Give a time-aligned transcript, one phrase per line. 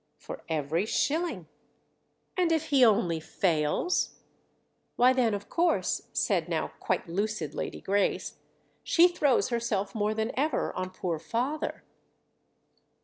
[0.17, 1.45] "For every shilling."
[2.35, 4.15] "And if he only fails?"
[4.95, 8.39] "Why then of course," said now quite lucid Lady Grace,
[8.81, 11.83] "she throws herself more than ever on poor father."